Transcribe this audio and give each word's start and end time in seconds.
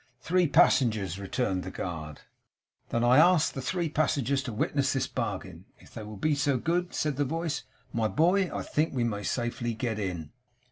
'Three 0.19 0.47
passengers,' 0.47 1.19
returned 1.19 1.61
the 1.61 1.69
guard. 1.69 2.21
'Then 2.89 3.03
I 3.03 3.19
ask 3.19 3.53
the 3.53 3.61
three 3.61 3.87
passengers 3.87 4.41
to 4.41 4.51
witness 4.51 4.93
this 4.93 5.05
bargain, 5.05 5.65
if 5.77 5.93
they 5.93 6.01
will 6.01 6.17
be 6.17 6.33
so 6.33 6.57
good,' 6.57 6.91
said 6.95 7.17
the 7.17 7.23
voice. 7.23 7.65
'My 7.93 8.07
boy, 8.07 8.49
I 8.51 8.63
think 8.63 8.95
we 8.95 9.03
may 9.03 9.21
safely 9.21 9.75
get 9.75 9.99
in. 9.99 10.31